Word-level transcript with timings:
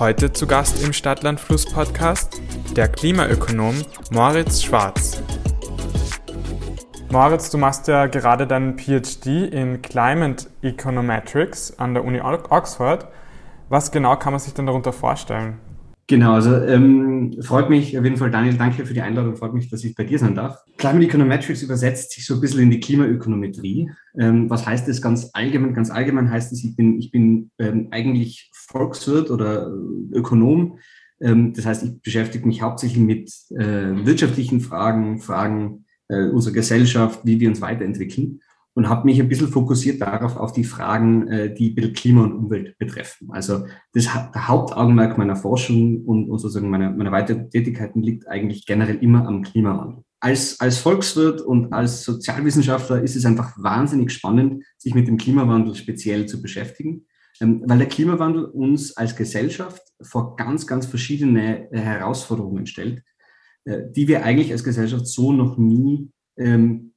Heute 0.00 0.32
zu 0.32 0.48
Gast 0.48 0.82
im 0.82 0.92
Stadtlandfluss 0.92 1.66
Podcast 1.66 2.42
der 2.74 2.88
Klimaökonom 2.88 3.76
Moritz 4.10 4.60
Schwarz. 4.64 5.22
Moritz, 7.10 7.48
du 7.50 7.58
machst 7.58 7.86
ja 7.86 8.06
gerade 8.06 8.48
deinen 8.48 8.76
PhD 8.76 9.26
in 9.52 9.82
Climate 9.82 10.46
Econometrics 10.62 11.78
an 11.78 11.94
der 11.94 12.04
Uni 12.04 12.20
Oxford. 12.20 13.06
Was 13.68 13.92
genau 13.92 14.16
kann 14.16 14.32
man 14.32 14.40
sich 14.40 14.52
denn 14.52 14.66
darunter 14.66 14.92
vorstellen? 14.92 15.60
Genau, 16.06 16.34
also 16.34 16.54
ähm, 16.54 17.34
freut 17.40 17.70
mich 17.70 17.96
auf 17.96 18.04
jeden 18.04 18.18
Fall, 18.18 18.30
Daniel, 18.30 18.58
danke 18.58 18.84
für 18.84 18.92
die 18.92 19.00
Einladung, 19.00 19.36
freut 19.36 19.54
mich, 19.54 19.70
dass 19.70 19.84
ich 19.84 19.94
bei 19.94 20.04
dir 20.04 20.18
sein 20.18 20.34
darf. 20.34 20.58
Climate 20.76 21.06
Econometrics 21.06 21.62
übersetzt 21.62 22.12
sich 22.12 22.26
so 22.26 22.34
ein 22.34 22.40
bisschen 22.42 22.60
in 22.60 22.70
die 22.70 22.80
Klimaökonometrie. 22.80 23.90
Ähm, 24.18 24.50
was 24.50 24.66
heißt 24.66 24.86
das 24.86 25.00
ganz 25.00 25.30
allgemein? 25.32 25.72
Ganz 25.72 25.90
allgemein 25.90 26.30
heißt 26.30 26.52
es, 26.52 26.62
ich 26.62 26.76
bin, 26.76 26.98
ich 26.98 27.10
bin 27.10 27.50
ähm, 27.58 27.88
eigentlich 27.90 28.50
Volkswirt 28.52 29.30
oder 29.30 29.68
äh, 29.68 30.16
Ökonom. 30.18 30.78
Ähm, 31.22 31.54
das 31.54 31.64
heißt, 31.64 31.84
ich 31.84 32.02
beschäftige 32.02 32.46
mich 32.46 32.60
hauptsächlich 32.60 33.02
mit 33.02 33.32
äh, 33.56 34.04
wirtschaftlichen 34.04 34.60
Fragen, 34.60 35.20
Fragen 35.20 35.86
äh, 36.08 36.28
unserer 36.28 36.52
Gesellschaft, 36.52 37.20
wie 37.24 37.40
wir 37.40 37.48
uns 37.48 37.62
weiterentwickeln 37.62 38.40
und 38.74 38.88
habe 38.88 39.04
mich 39.06 39.20
ein 39.20 39.28
bisschen 39.28 39.48
fokussiert 39.48 40.00
darauf, 40.00 40.36
auf 40.36 40.52
die 40.52 40.64
Fragen, 40.64 41.28
äh, 41.28 41.54
die 41.54 41.74
Klima 41.92 42.24
und 42.24 42.32
Umwelt 42.32 42.76
betreffen. 42.78 43.28
Also 43.30 43.66
das 43.92 44.12
Hauptaugenmerk 44.14 45.16
meiner 45.16 45.36
Forschung 45.36 46.04
und, 46.04 46.28
und 46.28 46.38
sozusagen 46.38 46.70
meiner, 46.70 46.90
meiner 46.90 47.12
weiteren 47.12 47.50
Tätigkeiten 47.50 48.02
liegt 48.02 48.28
eigentlich 48.28 48.66
generell 48.66 48.96
immer 48.96 49.26
am 49.26 49.42
Klimawandel. 49.42 50.02
Als, 50.20 50.58
als 50.58 50.78
Volkswirt 50.78 51.40
und 51.40 51.72
als 51.72 52.02
Sozialwissenschaftler 52.02 53.02
ist 53.02 53.14
es 53.14 53.26
einfach 53.26 53.52
wahnsinnig 53.58 54.10
spannend, 54.10 54.64
sich 54.78 54.94
mit 54.94 55.06
dem 55.06 55.18
Klimawandel 55.18 55.74
speziell 55.74 56.26
zu 56.26 56.42
beschäftigen, 56.42 57.06
ähm, 57.40 57.62
weil 57.66 57.78
der 57.78 57.88
Klimawandel 57.88 58.46
uns 58.46 58.96
als 58.96 59.14
Gesellschaft 59.14 59.82
vor 60.02 60.34
ganz, 60.36 60.66
ganz 60.66 60.86
verschiedene 60.86 61.70
äh, 61.70 61.78
Herausforderungen 61.78 62.66
stellt, 62.66 63.02
äh, 63.66 63.82
die 63.90 64.08
wir 64.08 64.24
eigentlich 64.24 64.50
als 64.50 64.64
Gesellschaft 64.64 65.06
so 65.06 65.32
noch 65.32 65.58
nie 65.58 66.10
ähm, 66.38 66.93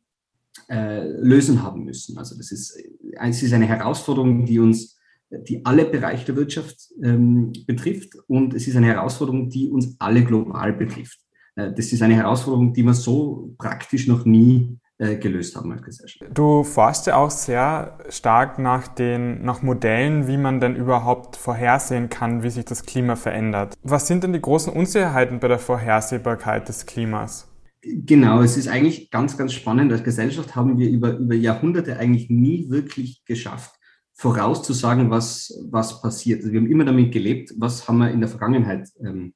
äh, 0.70 1.04
lösen 1.04 1.64
haben 1.64 1.84
müssen. 1.84 2.18
Also 2.18 2.36
das 2.38 2.52
ist, 2.52 2.78
es 3.20 3.44
ist 3.44 3.54
eine 3.54 3.66
Herausforderung, 3.66 4.46
die 4.46 4.60
uns, 4.60 4.98
die 5.30 5.66
alle 5.66 5.86
Bereiche 5.86 6.26
der 6.26 6.36
Wirtschaft 6.36 6.90
ähm, 7.04 7.54
betrifft 7.66 8.16
und 8.28 8.54
es 8.54 8.68
ist 8.68 8.76
eine 8.76 8.88
Herausforderung, 8.88 9.50
die 9.50 9.70
uns 9.70 9.96
alle 10.00 10.24
global 10.24 10.74
betrifft. 10.74 11.20
Äh, 11.56 11.74
das 11.74 11.92
ist 11.92 12.02
eine 12.02 12.16
Herausforderung, 12.16 12.74
die 12.74 12.84
wir 12.84 12.94
so 12.94 13.54
praktisch 13.58 14.08
noch 14.08 14.26
nie 14.26 14.80
äh, 15.00 15.18
gelöst 15.18 15.56
haben 15.56 15.72
als 15.72 15.84
Gesellschaft. 15.84 16.32
Du 16.34 16.64
forschst 16.64 17.06
ja 17.06 17.18
auch 17.18 17.30
sehr 17.30 18.00
stark 18.10 18.58
nach 18.58 18.88
den 18.88 19.44
nach 19.44 19.62
Modellen, 19.62 20.28
wie 20.28 20.38
man 20.38 20.60
denn 20.60 20.76
überhaupt 20.76 21.36
vorhersehen 21.36 22.10
kann, 22.10 22.42
wie 22.42 22.50
sich 22.50 22.66
das 22.66 22.84
Klima 22.84 23.16
verändert. 23.16 23.76
Was 23.84 24.08
sind 24.08 24.24
denn 24.24 24.34
die 24.34 24.42
großen 24.42 24.74
Unsicherheiten 24.74 25.40
bei 25.40 25.50
der 25.50 25.60
Vorhersehbarkeit 25.60 26.68
des 26.68 26.88
Klimas? 26.88 27.48
Genau, 27.90 28.42
es 28.42 28.58
ist 28.58 28.68
eigentlich 28.68 29.12
ganz, 29.12 29.38
ganz 29.38 29.54
spannend. 29.54 29.92
Als 29.92 30.04
Gesellschaft 30.04 30.56
haben 30.56 30.78
wir 30.78 30.90
über, 30.90 31.18
über 31.18 31.36
Jahrhunderte 31.36 31.98
eigentlich 31.98 32.30
nie 32.30 32.70
wirklich 32.70 33.24
geschafft, 33.24 33.80
vorauszusagen, 34.14 35.10
was, 35.10 35.58
was 35.70 36.02
passiert. 36.02 36.42
Also 36.42 36.52
wir 36.52 36.60
haben 36.60 36.70
immer 36.70 36.84
damit 36.84 37.14
gelebt, 37.14 37.54
was 37.58 37.88
haben 37.88 38.00
wir 38.00 38.12
in 38.12 38.20
der 38.20 38.30
Vergangenheit 38.30 38.90
ähm, 39.00 39.34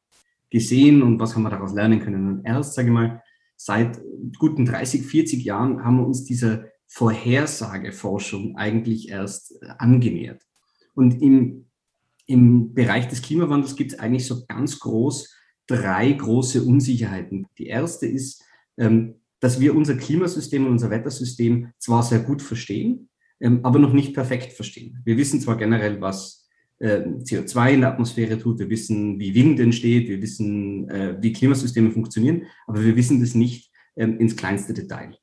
gesehen 0.49 1.02
und 1.02 1.19
was 1.19 1.35
haben 1.35 1.44
wir 1.44 1.49
daraus 1.49 1.73
lernen 1.73 2.02
können. 2.02 2.27
Und 2.27 2.45
erst, 2.45 2.73
sage 2.73 2.89
ich 2.89 2.94
mal, 2.94 3.23
seit 3.55 4.02
guten 4.38 4.66
30, 4.66 5.05
40 5.05 5.45
Jahren 5.45 5.85
haben 5.85 5.97
wir 5.97 6.05
uns 6.05 6.25
dieser 6.25 6.66
Vorhersageforschung 6.88 8.57
eigentlich 8.57 9.09
erst 9.09 9.61
äh, 9.61 9.67
angenähert. 9.77 10.44
Und 10.94 11.22
im, 11.22 11.67
im 12.25 12.73
Bereich 12.73 13.07
des 13.07 13.22
Klimawandels 13.22 13.77
gibt 13.77 13.94
es 13.94 13.99
eigentlich 13.99 14.25
so 14.25 14.45
ganz 14.45 14.79
groß 14.79 15.33
drei 15.72 16.11
große 16.11 16.64
Unsicherheiten. 16.64 17.47
Die 17.58 17.67
erste 17.67 18.05
ist, 18.05 18.44
ähm, 18.77 19.16
dass 19.39 19.59
wir 19.59 19.75
unser 19.75 19.95
Klimasystem 19.95 20.66
und 20.66 20.73
unser 20.73 20.89
Wettersystem 20.89 21.72
zwar 21.79 22.03
sehr 22.03 22.19
gut 22.19 22.41
verstehen, 22.41 23.09
ähm, 23.40 23.62
aber 23.63 23.79
noch 23.79 23.94
nicht 23.94 24.13
perfekt 24.13 24.53
verstehen. 24.53 25.00
Wir 25.06 25.18
wissen 25.18 25.40
zwar 25.40 25.57
generell, 25.57 26.01
was 26.01 26.47
ähm, 26.79 27.19
CO2 27.19 27.73
in 27.73 27.81
der 27.81 27.94
Atmosphäre 27.94 28.38
tut, 28.38 28.59
wir 28.59 28.69
wissen, 28.69 29.19
wie 29.19 29.34
Wind 29.34 29.59
entsteht, 29.59 30.09
wir 30.09 30.22
wissen, 30.22 30.90
äh, 30.90 31.18
wie 31.22 31.34
Klimasysteme 31.34 31.91
funktionieren, 31.91 32.44
aber 32.67 32.84
wir 32.84 32.96
wissen 32.96 33.19
das 33.19 33.35
nicht 33.35 33.69
ins 33.94 34.38
kleinste 34.38 34.73
Detail. 34.73 35.17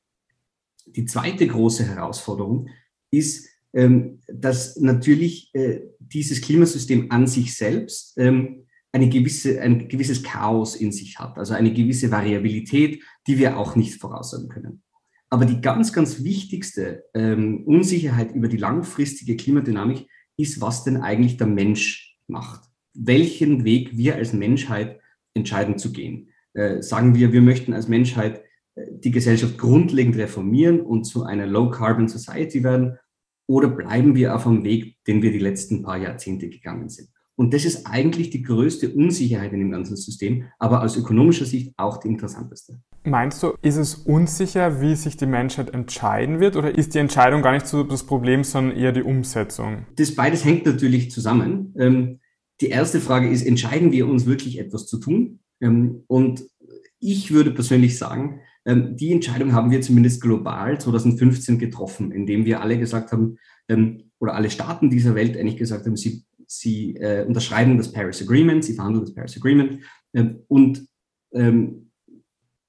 Die 0.85 1.05
zweite 1.05 1.47
große 1.47 1.83
Herausforderung 1.83 2.69
ist, 3.09 3.47
dass 3.71 4.77
natürlich 4.77 5.49
äh, 5.55 5.81
dieses 5.97 6.39
Klimasystem 6.39 7.09
an 7.09 7.25
sich 7.25 7.57
selbst 7.57 8.15
eine 8.91 9.09
gewisse, 9.09 9.61
ein 9.61 9.87
gewisses 9.87 10.23
Chaos 10.23 10.75
in 10.75 10.91
sich 10.91 11.19
hat, 11.19 11.37
also 11.37 11.53
eine 11.53 11.73
gewisse 11.73 12.11
Variabilität, 12.11 13.03
die 13.27 13.37
wir 13.37 13.57
auch 13.57 13.75
nicht 13.75 13.99
voraussagen 14.01 14.49
können. 14.49 14.81
Aber 15.29 15.45
die 15.45 15.61
ganz, 15.61 15.93
ganz 15.93 16.23
wichtigste 16.23 17.03
ähm, 17.13 17.63
Unsicherheit 17.65 18.33
über 18.33 18.47
die 18.47 18.57
langfristige 18.57 19.37
Klimadynamik 19.37 20.07
ist, 20.37 20.59
was 20.59 20.83
denn 20.83 20.97
eigentlich 20.97 21.37
der 21.37 21.47
Mensch 21.47 22.17
macht. 22.27 22.63
Welchen 22.95 23.63
Weg 23.63 23.95
wir 23.95 24.15
als 24.15 24.33
Menschheit 24.33 24.99
entscheiden 25.35 25.77
zu 25.77 25.91
gehen. 25.91 26.29
Äh, 26.53 26.81
sagen 26.81 27.13
wir, 27.13 27.31
wir 27.31 27.41
möchten 27.41 27.73
als 27.73 27.87
Menschheit 27.87 28.43
äh, 28.73 28.85
die 28.91 29.11
Gesellschaft 29.11 29.59
grundlegend 29.59 30.17
reformieren 30.17 30.81
und 30.81 31.03
zu 31.03 31.23
einer 31.23 31.45
Low-Carbon 31.45 32.07
Society 32.07 32.63
werden, 32.63 32.97
oder 33.47 33.67
bleiben 33.67 34.15
wir 34.15 34.35
auf 34.35 34.45
einem 34.45 34.63
Weg, 34.63 34.97
den 35.07 35.23
wir 35.23 35.31
die 35.31 35.39
letzten 35.39 35.81
paar 35.81 35.97
Jahrzehnte 35.97 36.49
gegangen 36.49 36.87
sind? 36.89 37.09
Und 37.39 37.53
das 37.53 37.63
ist 37.63 37.85
eigentlich 37.85 38.31
die 38.31 38.41
größte 38.41 38.89
Unsicherheit 38.89 39.53
in 39.53 39.59
dem 39.59 39.71
ganzen 39.71 39.95
System, 39.95 40.43
aber 40.59 40.83
aus 40.83 40.97
ökonomischer 40.97 41.45
Sicht 41.45 41.71
auch 41.77 41.95
die 41.95 42.09
interessanteste. 42.09 42.81
Meinst 43.05 43.41
du, 43.41 43.53
ist 43.61 43.77
es 43.77 43.95
unsicher, 43.95 44.81
wie 44.81 44.93
sich 44.93 45.15
die 45.15 45.25
Menschheit 45.25 45.73
entscheiden 45.73 46.41
wird 46.41 46.57
oder 46.57 46.77
ist 46.77 46.95
die 46.95 46.97
Entscheidung 46.97 47.41
gar 47.41 47.53
nicht 47.53 47.65
so 47.65 47.83
das 47.83 48.03
Problem, 48.03 48.43
sondern 48.43 48.75
eher 48.75 48.91
die 48.91 49.03
Umsetzung? 49.03 49.85
Das 49.95 50.13
beides 50.15 50.43
hängt 50.43 50.65
natürlich 50.65 51.11
zusammen. 51.11 51.73
Ähm, 51.79 52.19
die 52.59 52.67
erste 52.67 52.99
Frage 52.99 53.29
ist, 53.29 53.45
entscheiden 53.45 53.93
wir 53.93 54.09
uns 54.09 54.25
wirklich 54.25 54.59
etwas 54.59 54.87
zu 54.87 54.97
tun? 54.97 55.39
Ähm, 55.61 56.03
und 56.07 56.43
ich 56.99 57.31
würde 57.31 57.51
persönlich 57.51 57.97
sagen, 57.97 58.41
ähm, 58.65 58.97
die 58.97 59.13
Entscheidung 59.13 59.53
haben 59.53 59.71
wir 59.71 59.79
zumindest 59.79 60.21
global 60.21 60.77
2015 60.77 61.57
getroffen, 61.57 62.11
indem 62.11 62.43
wir 62.43 62.59
alle 62.59 62.77
gesagt 62.77 63.13
haben, 63.13 63.37
oder 64.19 64.33
alle 64.33 64.49
Staaten 64.49 64.89
dieser 64.89 65.13
Welt 65.13 65.37
eigentlich 65.37 65.57
gesagt 65.57 65.85
haben, 65.85 65.95
sie 65.95 66.23
sie 66.49 66.95
äh, 66.95 67.25
unterschreiben 67.25 67.77
das 67.77 67.91
Paris 67.91 68.21
Agreement, 68.21 68.65
sie 68.65 68.73
verhandeln 68.73 69.05
das 69.05 69.13
Paris 69.13 69.37
Agreement 69.37 69.83
äh, 70.13 70.33
und 70.47 70.85
ähm, 71.31 71.91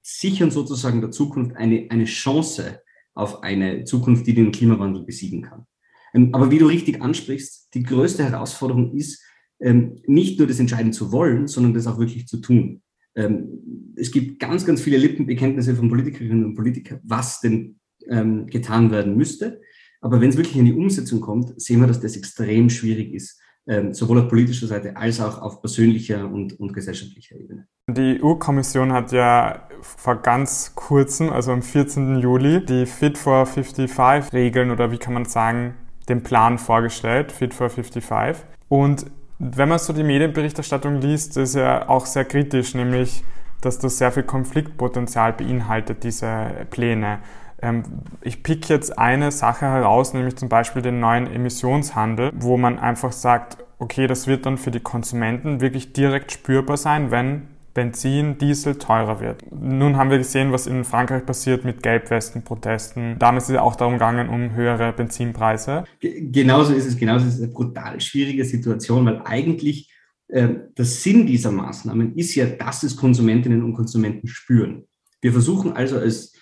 sichern 0.03 0.51
sozusagen 0.51 1.01
der 1.01 1.11
Zukunft 1.11 1.55
eine, 1.55 1.87
eine 1.89 2.05
Chance 2.05 2.81
auf 3.13 3.43
eine 3.43 3.83
Zukunft, 3.83 4.27
die 4.27 4.35
den 4.35 4.51
Klimawandel 4.51 5.03
besiegen 5.03 5.41
kann. 5.41 5.65
Ähm, 6.13 6.33
aber 6.33 6.51
wie 6.51 6.59
du 6.59 6.67
richtig 6.67 7.01
ansprichst, 7.01 7.73
die 7.73 7.83
größte 7.83 8.23
Herausforderung 8.23 8.95
ist, 8.95 9.23
ähm, 9.59 9.95
nicht 10.05 10.37
nur 10.37 10.47
das 10.47 10.59
entscheiden 10.59 10.93
zu 10.93 11.11
wollen, 11.11 11.47
sondern 11.47 11.73
das 11.73 11.87
auch 11.87 11.97
wirklich 11.97 12.27
zu 12.27 12.37
tun. 12.37 12.83
Ähm, 13.15 13.93
es 13.95 14.11
gibt 14.11 14.39
ganz, 14.39 14.63
ganz 14.63 14.81
viele 14.81 14.97
Lippenbekenntnisse 14.97 15.75
von 15.75 15.89
Politikerinnen 15.89 16.45
und 16.45 16.55
Politikern, 16.55 16.99
was 17.03 17.41
denn 17.41 17.79
ähm, 18.07 18.45
getan 18.45 18.91
werden 18.91 19.17
müsste. 19.17 19.59
Aber 20.01 20.21
wenn 20.21 20.29
es 20.29 20.37
wirklich 20.37 20.57
in 20.57 20.65
die 20.65 20.73
Umsetzung 20.73 21.19
kommt, 21.19 21.59
sehen 21.59 21.79
wir, 21.79 21.87
dass 21.87 21.99
das 21.99 22.15
extrem 22.15 22.69
schwierig 22.69 23.13
ist 23.13 23.39
ähm, 23.39 23.49
sowohl 23.91 24.19
auf 24.19 24.27
politischer 24.27 24.67
Seite 24.67 24.97
als 24.97 25.21
auch 25.21 25.41
auf 25.41 25.61
persönlicher 25.61 26.25
und, 26.25 26.59
und 26.59 26.73
gesellschaftlicher 26.73 27.35
Ebene. 27.35 27.67
Die 27.87 28.21
EU-Kommission 28.21 28.91
hat 28.91 29.11
ja 29.11 29.67
vor 29.81 30.15
ganz 30.17 30.73
kurzem, 30.75 31.29
also 31.29 31.51
am 31.51 31.61
14. 31.61 32.19
Juli, 32.19 32.65
die 32.65 32.85
Fit 32.85 33.17
for 33.17 33.45
55 33.45 34.33
Regeln 34.33 34.71
oder 34.71 34.91
wie 34.91 34.97
kann 34.97 35.13
man 35.13 35.25
sagen, 35.25 35.75
den 36.09 36.23
Plan 36.23 36.57
vorgestellt, 36.57 37.31
Fit 37.31 37.53
for 37.53 37.69
55. 37.69 38.45
Und 38.67 39.05
wenn 39.39 39.69
man 39.69 39.79
so 39.79 39.93
die 39.93 40.03
Medienberichterstattung 40.03 41.01
liest, 41.01 41.37
ist 41.37 41.55
ja 41.55 41.89
auch 41.89 42.05
sehr 42.05 42.25
kritisch, 42.25 42.75
nämlich, 42.75 43.23
dass 43.61 43.79
das 43.79 43.97
sehr 43.97 44.11
viel 44.11 44.23
Konfliktpotenzial 44.23 45.33
beinhaltet, 45.33 46.03
diese 46.03 46.65
Pläne. 46.69 47.19
Ähm, 47.61 47.83
ich 48.21 48.43
pick 48.43 48.69
jetzt 48.69 48.97
eine 48.97 49.31
Sache 49.31 49.65
heraus, 49.65 50.13
nämlich 50.13 50.35
zum 50.35 50.49
Beispiel 50.49 50.81
den 50.81 50.99
neuen 50.99 51.27
Emissionshandel, 51.27 52.31
wo 52.35 52.57
man 52.57 52.79
einfach 52.79 53.11
sagt, 53.11 53.57
okay, 53.79 54.07
das 54.07 54.27
wird 54.27 54.45
dann 54.45 54.57
für 54.57 54.71
die 54.71 54.79
Konsumenten 54.79 55.61
wirklich 55.61 55.93
direkt 55.93 56.31
spürbar 56.31 56.77
sein, 56.77 57.11
wenn 57.11 57.47
Benzin, 57.73 58.37
Diesel 58.37 58.75
teurer 58.75 59.21
wird. 59.21 59.45
Nun 59.51 59.95
haben 59.95 60.09
wir 60.09 60.17
gesehen, 60.17 60.51
was 60.51 60.67
in 60.67 60.83
Frankreich 60.83 61.25
passiert 61.25 61.63
mit 61.63 61.81
Gelbwesten-Protesten. 61.81 63.17
Damals 63.17 63.45
ist 63.45 63.51
es 63.51 63.57
auch 63.57 63.75
darum 63.75 63.93
gegangen, 63.93 64.27
um 64.29 64.53
höhere 64.53 64.91
Benzinpreise. 64.91 65.85
Genauso 65.99 66.73
ist 66.73 66.85
es, 66.85 66.97
genauso 66.97 67.27
ist 67.27 67.35
es 67.35 67.41
eine 67.41 67.51
brutal 67.51 68.01
schwierige 68.01 68.43
Situation, 68.43 69.05
weil 69.05 69.21
eigentlich 69.23 69.89
äh, 70.27 70.49
der 70.77 70.85
Sinn 70.85 71.25
dieser 71.25 71.51
Maßnahmen 71.51 72.15
ist 72.17 72.35
ja, 72.35 72.45
dass 72.45 72.83
es 72.83 72.97
Konsumentinnen 72.97 73.63
und 73.63 73.73
Konsumenten 73.73 74.27
spüren. 74.27 74.83
Wir 75.21 75.31
versuchen 75.31 75.73
also 75.73 75.97
als 75.97 76.33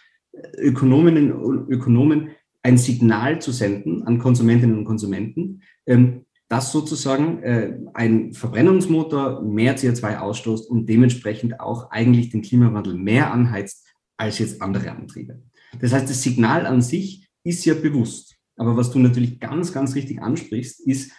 Ökonominnen 0.57 1.31
und 1.31 1.69
Ökonomen 1.69 2.29
ein 2.63 2.77
Signal 2.77 3.41
zu 3.41 3.51
senden 3.51 4.03
an 4.03 4.19
Konsumentinnen 4.19 4.77
und 4.77 4.85
Konsumenten, 4.85 5.61
ähm, 5.85 6.25
dass 6.49 6.71
sozusagen 6.71 7.43
äh, 7.43 7.77
ein 7.93 8.33
Verbrennungsmotor 8.33 9.41
mehr 9.43 9.77
CO2 9.77 10.17
ausstoßt 10.17 10.69
und 10.69 10.87
dementsprechend 10.87 11.59
auch 11.59 11.91
eigentlich 11.91 12.29
den 12.29 12.41
Klimawandel 12.41 12.95
mehr 12.95 13.31
anheizt 13.31 13.87
als 14.17 14.39
jetzt 14.39 14.61
andere 14.61 14.91
Antriebe. 14.91 15.41
Das 15.79 15.93
heißt, 15.93 16.09
das 16.09 16.23
Signal 16.23 16.65
an 16.65 16.81
sich 16.81 17.29
ist 17.43 17.65
ja 17.65 17.75
bewusst. 17.75 18.35
Aber 18.57 18.75
was 18.75 18.91
du 18.91 18.99
natürlich 18.99 19.39
ganz, 19.39 19.71
ganz 19.71 19.95
richtig 19.95 20.21
ansprichst, 20.21 20.85
ist, 20.85 21.11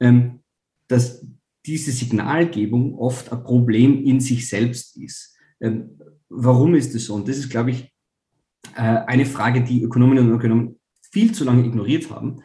ähm, 0.00 0.40
dass 0.88 1.24
diese 1.64 1.92
Signalgebung 1.92 2.98
oft 2.98 3.32
ein 3.32 3.44
Problem 3.44 4.04
in 4.04 4.20
sich 4.20 4.48
selbst 4.48 4.96
ist. 4.96 5.36
Ähm, 5.60 5.98
warum 6.28 6.74
ist 6.74 6.94
das 6.94 7.04
so? 7.04 7.14
Und 7.14 7.28
das 7.28 7.38
ist, 7.38 7.50
glaube 7.50 7.70
ich, 7.70 7.92
eine 8.74 9.26
Frage, 9.26 9.62
die 9.62 9.82
Ökonominnen 9.82 10.30
und 10.30 10.38
Ökonomen 10.38 10.80
viel 11.10 11.32
zu 11.32 11.44
lange 11.44 11.66
ignoriert 11.66 12.10
haben, 12.10 12.42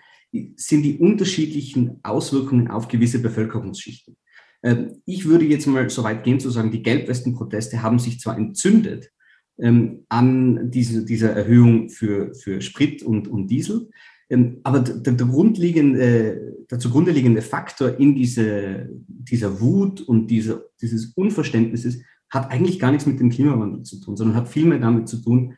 sind 0.55 0.83
die 0.83 0.97
unterschiedlichen 0.97 1.99
Auswirkungen 2.03 2.69
auf 2.69 2.87
gewisse 2.87 3.21
Bevölkerungsschichten. 3.21 4.17
Ähm, 4.63 5.01
ich 5.05 5.25
würde 5.25 5.45
jetzt 5.45 5.67
mal 5.67 5.89
so 5.89 6.03
weit 6.03 6.23
gehen 6.23 6.39
zu 6.39 6.49
sagen, 6.49 6.71
die 6.71 6.83
Gelbwesten-Proteste 6.83 7.81
haben 7.81 7.99
sich 7.99 8.19
zwar 8.19 8.37
entzündet 8.37 9.11
ähm, 9.59 10.05
an 10.09 10.71
diese, 10.71 11.05
dieser 11.05 11.31
Erhöhung 11.31 11.89
für, 11.89 12.33
für 12.35 12.61
Sprit 12.61 13.03
und, 13.03 13.27
und 13.27 13.47
Diesel, 13.47 13.89
ähm, 14.29 14.59
aber 14.63 14.81
der, 14.81 15.13
der, 15.13 15.27
grundlegende, 15.27 16.65
der 16.69 16.79
zugrunde 16.79 17.11
liegende 17.11 17.41
Faktor 17.41 17.97
in 17.97 18.15
diese, 18.15 18.89
dieser 19.07 19.61
Wut 19.61 20.01
und 20.01 20.27
dieser, 20.27 20.63
dieses 20.81 21.13
Unverständnisses 21.13 22.01
hat 22.29 22.51
eigentlich 22.51 22.79
gar 22.79 22.91
nichts 22.91 23.05
mit 23.05 23.19
dem 23.21 23.29
Klimawandel 23.29 23.83
zu 23.83 24.01
tun, 24.01 24.17
sondern 24.17 24.35
hat 24.35 24.49
vielmehr 24.49 24.79
damit 24.79 25.07
zu 25.07 25.21
tun, 25.21 25.53
äh, 25.53 25.55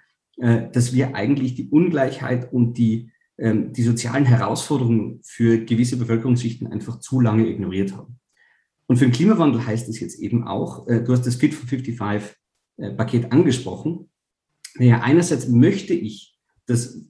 dass 0.72 0.94
wir 0.94 1.16
eigentlich 1.16 1.56
die 1.56 1.70
Ungleichheit 1.70 2.52
und 2.54 2.78
die, 2.78 3.12
ähm, 3.38 3.74
die 3.74 3.84
sozialen 3.84 4.26
Herausforderungen 4.26 5.20
für 5.24 5.60
gewisse 5.60 5.98
Bevölkerungsschichten 5.98 6.68
einfach 6.68 7.00
zu 7.00 7.20
lange 7.20 7.48
ignoriert 7.48 7.96
haben. 7.96 8.20
Und 8.88 8.98
für 8.98 9.06
den 9.06 9.12
Klimawandel 9.12 9.66
heißt 9.66 9.90
es 9.90 10.00
jetzt 10.00 10.20
eben 10.20 10.48
auch, 10.48 10.88
äh, 10.88 11.04
du 11.04 11.12
hast 11.12 11.26
das 11.26 11.36
Fit 11.36 11.54
for 11.54 11.68
55 11.68 12.36
äh, 12.78 13.26
angesprochen. 13.30 14.10
Naja, 14.76 15.02
einerseits 15.02 15.48
möchte 15.48 15.94
ich, 15.94 16.38
dass 16.68 17.04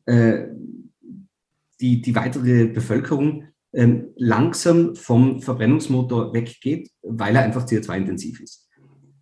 die, 1.82 2.02
die 2.02 2.16
weitere 2.16 2.66
Bevölkerung 2.66 3.50
ähm, 3.74 4.08
langsam 4.16 4.96
vom 4.96 5.42
Verbrennungsmotor 5.42 6.34
weggeht, 6.34 6.90
weil 7.02 7.36
er 7.36 7.44
einfach 7.44 7.66
CO2-intensiv 7.66 8.42
ist. 8.42 8.68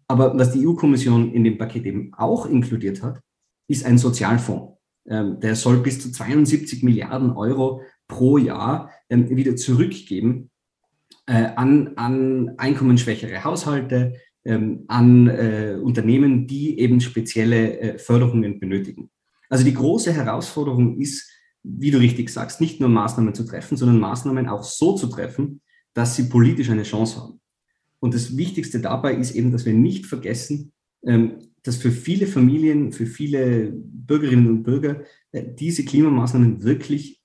Aber 0.08 0.38
was 0.38 0.54
die 0.54 0.66
EU-Kommission 0.66 1.34
in 1.34 1.44
dem 1.44 1.58
Paket 1.58 1.86
eben 1.86 2.14
auch 2.14 2.46
inkludiert 2.46 3.04
hat, 3.04 3.20
ist 3.68 3.86
ein 3.86 3.98
Sozialfonds. 3.98 4.78
Ähm, 5.10 5.40
der 5.40 5.56
soll 5.56 5.78
bis 5.78 6.02
zu 6.02 6.12
72 6.12 6.84
Milliarden 6.84 7.32
Euro 7.32 7.82
pro 8.08 8.38
Jahr 8.38 8.92
ähm, 9.10 9.30
wieder 9.30 9.56
zurückgeben 9.56 10.50
äh, 11.28 11.50
an, 11.56 11.94
an 11.96 12.54
einkommensschwächere 12.58 13.44
Haushalte, 13.44 14.16
ähm, 14.46 14.86
an 14.88 15.28
äh, 15.28 15.78
Unternehmen, 15.82 16.48
die 16.48 16.80
eben 16.80 17.02
spezielle 17.02 17.80
äh, 17.80 18.00
Förderungen 18.00 18.60
benötigen. 18.60 19.10
Also 19.50 19.64
die 19.64 19.74
große 19.74 20.14
Herausforderung 20.14 21.00
ist, 21.00 21.30
wie 21.64 21.92
du 21.92 22.00
richtig 22.00 22.30
sagst, 22.30 22.62
nicht 22.62 22.80
nur 22.80 22.90
Maßnahmen 22.90 23.34
zu 23.34 23.44
treffen, 23.44 23.78
sondern 23.78 24.00
Maßnahmen 24.00 24.48
auch 24.48 24.64
so 24.64 24.96
zu 24.96 25.08
treffen, 25.08 25.62
dass 25.94 26.16
sie 26.16 26.30
politisch 26.30 26.70
eine 26.70 26.84
Chance 26.84 27.22
haben. 27.22 27.42
Und 28.00 28.14
das 28.14 28.38
Wichtigste 28.38 28.80
dabei 28.80 29.16
ist 29.16 29.32
eben, 29.32 29.52
dass 29.52 29.66
wir 29.66 29.74
nicht 29.74 30.06
vergessen, 30.06 30.72
dass 31.68 31.78
für 31.78 31.92
viele 31.92 32.28
Familien, 32.28 32.94
für 32.94 33.06
viele 33.06 33.72
Bürgerinnen 33.74 34.48
und 34.48 34.64
Bürger 34.64 35.02
äh, 35.32 35.44
diese 35.44 35.84
Klimamaßnahmen 35.84 36.64
wirklich 36.64 37.22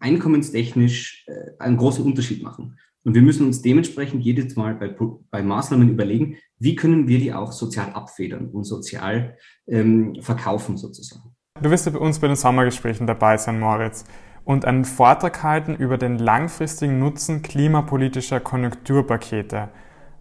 einkommenstechnisch 0.00 1.24
äh, 1.28 1.32
einen 1.58 1.76
großen 1.76 2.04
Unterschied 2.04 2.42
machen. 2.42 2.78
Und 3.04 3.14
wir 3.14 3.22
müssen 3.22 3.46
uns 3.46 3.62
dementsprechend 3.62 4.22
jedes 4.24 4.56
Mal 4.56 4.74
bei, 4.74 4.94
bei 5.30 5.42
Maßnahmen 5.42 5.88
überlegen, 5.88 6.36
wie 6.58 6.74
können 6.74 7.08
wir 7.08 7.18
die 7.18 7.32
auch 7.32 7.52
sozial 7.52 7.92
abfedern 7.92 8.48
und 8.48 8.64
sozial 8.64 9.38
ähm, 9.66 10.16
verkaufen 10.20 10.76
sozusagen. 10.76 11.34
Du 11.62 11.70
wirst 11.70 11.86
ja 11.86 11.92
bei 11.92 11.98
uns 11.98 12.18
bei 12.18 12.26
den 12.26 12.36
Sommergesprächen 12.36 13.06
dabei 13.06 13.36
sein, 13.36 13.60
Moritz, 13.60 14.04
und 14.44 14.64
einen 14.64 14.84
Vortrag 14.84 15.42
halten 15.42 15.76
über 15.76 15.96
den 15.96 16.18
langfristigen 16.18 16.98
Nutzen 16.98 17.42
klimapolitischer 17.42 18.40
Konjunkturpakete. 18.40 19.68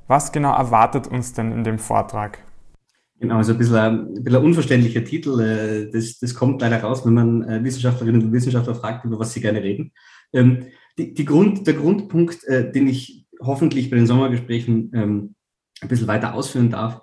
Was 0.07 0.31
genau 0.31 0.53
erwartet 0.53 1.07
uns 1.07 1.33
denn 1.33 1.51
in 1.51 1.63
dem 1.63 1.79
Vortrag? 1.79 2.39
Genau, 3.19 3.35
also 3.35 3.51
ein 3.51 3.57
bisschen, 3.57 3.75
ein 3.75 4.23
bisschen 4.23 4.39
ein 4.39 4.45
unverständlicher 4.45 5.03
Titel. 5.03 5.39
Äh, 5.41 5.91
das, 5.91 6.19
das 6.19 6.33
kommt 6.33 6.61
leider 6.61 6.79
raus, 6.81 7.05
wenn 7.05 7.13
man 7.13 7.43
äh, 7.43 7.63
Wissenschaftlerinnen 7.63 8.23
und 8.23 8.31
Wissenschaftler 8.31 8.75
fragt, 8.75 9.03
über 9.03 9.19
was 9.19 9.33
sie 9.33 9.41
gerne 9.41 9.61
reden. 9.61 9.91
Ähm, 10.31 10.67
die, 10.97 11.13
die 11.13 11.25
Grund, 11.25 11.67
der 11.67 11.73
Grundpunkt, 11.73 12.45
äh, 12.45 12.71
den 12.71 12.87
ich 12.87 13.25
hoffentlich 13.41 13.89
bei 13.89 13.97
den 13.97 14.07
Sommergesprächen 14.07 14.91
ähm, 14.93 15.35
ein 15.81 15.89
bisschen 15.89 16.07
weiter 16.07 16.33
ausführen 16.33 16.69
darf, 16.69 17.01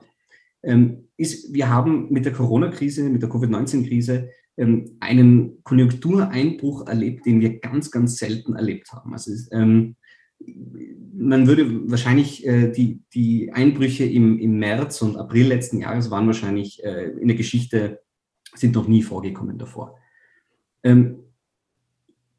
ähm, 0.63 1.09
ist, 1.19 1.53
wir 1.53 1.69
haben 1.69 2.11
mit 2.11 2.25
der 2.25 2.33
Corona-Krise, 2.33 3.05
mit 3.05 3.23
der 3.23 3.31
Covid-19-Krise 3.31 4.31
einen 5.01 5.62
Konjunktureinbruch 5.65 6.87
erlebt, 6.87 7.27
den 7.27 7.43
wir 7.43 7.59
ganz, 7.59 7.91
ganz 7.91 8.17
selten 8.17 8.55
erlebt 8.55 8.91
haben. 8.91 9.12
Also 9.12 9.31
man 11.19 11.47
würde 11.47 11.91
wahrscheinlich 11.91 12.47
äh, 12.47 12.71
die, 12.71 13.03
die 13.15 13.53
Einbrüche 13.53 14.05
im, 14.05 14.39
im 14.39 14.59
März 14.59 15.03
und 15.03 15.17
April 15.17 15.49
letzten 15.49 15.79
Jahres 15.79 16.11
waren 16.11 16.27
wahrscheinlich 16.27 16.83
äh, 16.85 17.11
in 17.21 17.29
der 17.29 17.37
Geschichte, 17.37 18.01
sind 18.55 18.75
noch 18.75 18.89
nie 18.89 19.03
vorgekommen 19.03 19.59
davor. 19.59 19.99
Ähm, 20.83 21.19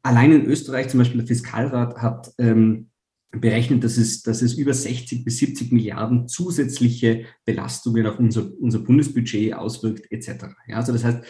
allein 0.02 0.32
in 0.32 0.46
Österreich 0.46 0.88
zum 0.88 0.98
Beispiel 0.98 1.18
der 1.18 1.26
Fiskalrat 1.26 1.98
hat 1.98 2.32
ähm, 2.38 2.90
berechnet, 3.30 3.84
dass 3.84 3.98
es, 3.98 4.22
dass 4.22 4.42
es 4.42 4.54
über 4.54 4.72
60 4.72 5.24
bis 5.24 5.38
70 5.38 5.72
Milliarden 5.72 6.28
zusätzliche 6.28 7.26
Belastungen 7.44 8.06
auf 8.06 8.18
unser, 8.18 8.50
unser 8.58 8.78
Bundesbudget 8.78 9.54
auswirkt 9.54 10.10
etc. 10.10 10.46
Ja, 10.66 10.76
also 10.76 10.92
das 10.92 11.04
heißt, 11.04 11.24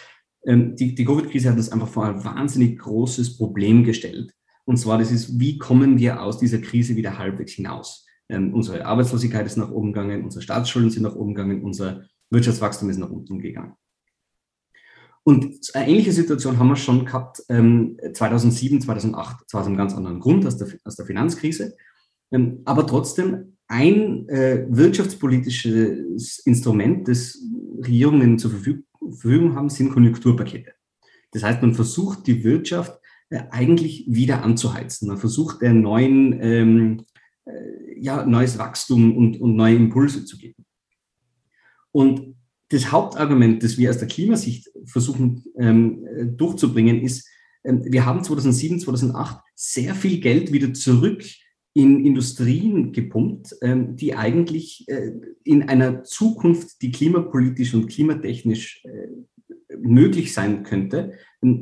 ähm, 0.46 0.76
die, 0.76 0.94
die 0.94 1.04
Covid-Krise 1.04 1.50
hat 1.50 1.56
uns 1.56 1.70
einfach 1.70 1.88
vor 1.88 2.06
ein 2.06 2.24
wahnsinnig 2.24 2.78
großes 2.78 3.36
Problem 3.36 3.84
gestellt. 3.84 4.32
Und 4.68 4.76
zwar, 4.76 4.98
das 4.98 5.10
ist, 5.10 5.40
wie 5.40 5.56
kommen 5.56 5.96
wir 5.96 6.22
aus 6.22 6.38
dieser 6.38 6.58
Krise 6.58 6.94
wieder 6.94 7.16
halbwegs 7.16 7.52
hinaus? 7.52 8.04
Ähm, 8.28 8.52
unsere 8.52 8.84
Arbeitslosigkeit 8.84 9.46
ist 9.46 9.56
nach 9.56 9.70
oben 9.70 9.94
gegangen, 9.94 10.24
unsere 10.24 10.42
Staatsschulden 10.42 10.90
sind 10.90 11.04
nach 11.04 11.16
oben 11.16 11.34
gegangen, 11.34 11.62
unser 11.62 12.04
Wirtschaftswachstum 12.28 12.90
ist 12.90 12.98
nach 12.98 13.08
unten 13.08 13.38
gegangen. 13.38 13.72
Und 15.24 15.70
eine 15.72 15.88
ähnliche 15.88 16.12
Situation 16.12 16.58
haben 16.58 16.68
wir 16.68 16.76
schon 16.76 17.06
gehabt 17.06 17.42
ähm, 17.48 17.96
2007, 18.12 18.82
2008, 18.82 19.48
zwar 19.48 19.62
aus 19.62 19.66
einem 19.66 19.78
ganz 19.78 19.94
anderen 19.94 20.20
Grund 20.20 20.44
als 20.44 20.58
der, 20.58 20.68
als 20.84 20.96
der 20.96 21.06
Finanzkrise, 21.06 21.74
ähm, 22.30 22.60
aber 22.66 22.86
trotzdem 22.86 23.56
ein 23.68 24.28
äh, 24.28 24.66
wirtschaftspolitisches 24.68 26.40
Instrument, 26.40 27.08
das 27.08 27.38
Regierungen 27.78 28.38
zur 28.38 28.50
Verfügung 28.50 29.54
haben, 29.54 29.70
sind 29.70 29.92
Konjunkturpakete. 29.94 30.74
Das 31.30 31.42
heißt, 31.42 31.62
man 31.62 31.74
versucht 31.74 32.26
die 32.26 32.44
Wirtschaft 32.44 32.98
eigentlich 33.30 34.04
wieder 34.08 34.42
anzuheizen. 34.42 35.08
Man 35.08 35.18
versucht, 35.18 35.62
der 35.62 35.74
neuen, 35.74 36.40
ähm, 36.40 37.04
äh, 37.44 38.00
ja, 38.00 38.24
neues 38.24 38.58
Wachstum 38.58 39.16
und, 39.16 39.40
und 39.40 39.56
neue 39.56 39.76
Impulse 39.76 40.24
zu 40.24 40.38
geben. 40.38 40.64
Und 41.92 42.36
das 42.70 42.92
Hauptargument, 42.92 43.62
das 43.62 43.78
wir 43.78 43.90
aus 43.90 43.98
der 43.98 44.08
Klimasicht 44.08 44.68
versuchen 44.84 45.44
ähm, 45.58 46.36
durchzubringen, 46.36 47.00
ist, 47.00 47.28
ähm, 47.64 47.82
wir 47.84 48.06
haben 48.06 48.22
2007, 48.22 48.80
2008 48.80 49.40
sehr 49.54 49.94
viel 49.94 50.20
Geld 50.20 50.52
wieder 50.52 50.72
zurück 50.74 51.24
in 51.74 52.04
Industrien 52.04 52.92
gepumpt, 52.92 53.54
ähm, 53.62 53.96
die 53.96 54.14
eigentlich 54.14 54.84
äh, 54.88 55.12
in 55.44 55.68
einer 55.68 56.02
Zukunft, 56.04 56.82
die 56.82 56.90
klimapolitisch 56.90 57.74
und 57.74 57.88
klimatechnisch 57.88 58.84
äh, 58.84 59.76
möglich 59.76 60.34
sein 60.34 60.64
könnte, 60.64 61.12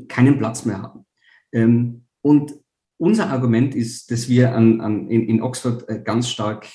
keinen 0.08 0.38
Platz 0.38 0.64
mehr 0.64 0.80
haben. 0.80 1.04
Ähm, 1.52 2.04
und 2.22 2.54
unser 2.98 3.30
Argument 3.30 3.74
ist, 3.74 4.10
dass 4.10 4.28
wir 4.28 4.54
an, 4.54 4.80
an, 4.80 5.10
in, 5.10 5.28
in 5.28 5.42
Oxford 5.42 5.88
äh, 5.88 6.00
ganz 6.02 6.28
stark 6.28 6.66